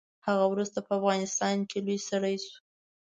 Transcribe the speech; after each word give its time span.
هغه 0.25 0.45
وروسته 0.51 0.79
په 0.87 0.91
افغانستان 0.99 1.57
کې 1.69 1.77
لوی 1.85 1.99
سړی 2.09 2.35
شو. 2.45 2.55